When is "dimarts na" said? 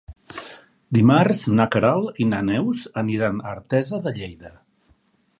0.97-1.67